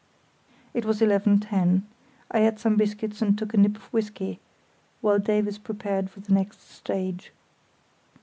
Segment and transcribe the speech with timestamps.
[0.73, 1.83] It was 11.10.
[2.31, 4.39] I ate some biscuits and took a nip of whisky
[4.99, 7.31] while Davies prepared for the next stage.